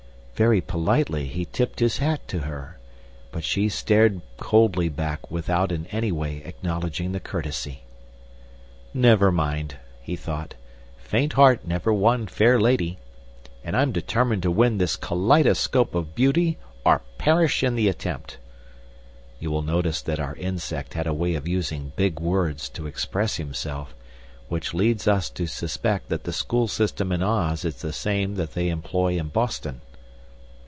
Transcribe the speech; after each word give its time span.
Very 0.33 0.59
politely 0.61 1.27
he 1.27 1.45
tipped 1.45 1.81
his 1.81 1.99
to 2.25 2.39
her; 2.39 2.79
but 3.31 3.43
she 3.43 3.69
stared 3.69 4.21
coldly 4.37 4.89
back 4.89 5.29
without 5.29 5.71
in 5.71 5.85
any 5.91 6.11
way 6.11 6.37
acknowledging 6.43 7.11
the 7.11 7.19
courtesy. 7.19 7.83
"Never 8.91 9.31
mind," 9.31 9.75
he 10.01 10.15
thought; 10.15 10.55
"'faint 10.97 11.33
heart 11.33 11.67
never 11.67 11.93
won 11.93 12.25
fair 12.25 12.59
lady.' 12.59 12.97
And 13.63 13.77
I'm 13.77 13.91
determined 13.91 14.41
to 14.41 14.49
win 14.49 14.79
this 14.79 14.95
kaliedoscope 14.97 15.93
of 15.93 16.15
beauty 16.15 16.57
or 16.83 17.03
perish 17.19 17.61
in 17.61 17.75
the 17.75 17.87
attempt!" 17.87 18.39
You 19.39 19.51
will 19.51 19.61
notice 19.61 20.01
that 20.01 20.19
our 20.19 20.35
insect 20.37 20.95
had 20.95 21.05
a 21.05 21.13
way 21.13 21.35
of 21.35 21.47
using 21.47 21.91
big 21.95 22.19
words 22.19 22.67
to 22.69 22.87
express 22.87 23.35
himself, 23.35 23.93
which 24.49 24.73
leads 24.73 25.07
us 25.07 25.29
to 25.29 25.45
suspect 25.45 26.09
that 26.09 26.23
the 26.23 26.33
school 26.33 26.67
system 26.67 27.11
in 27.11 27.21
Oz 27.21 27.63
is 27.63 27.83
the 27.83 27.93
same 27.93 28.33
they 28.33 28.69
employ 28.69 29.19
in 29.19 29.27
Boston. 29.27 29.81